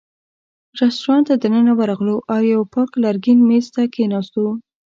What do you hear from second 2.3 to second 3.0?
او یوه پاک